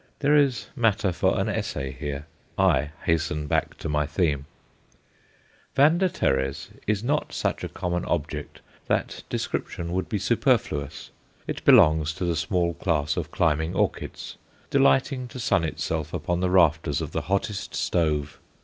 [0.17, 2.25] There is matter for an essay here.
[2.57, 4.47] I hasten back to my theme.
[5.75, 6.07] V.
[6.07, 11.11] teres is not such a common object that description would be superfluous.
[11.45, 14.37] It belongs to the small class of climbing orchids,
[14.71, 18.39] delighting to sun itself upon the rafters of the hottest stove.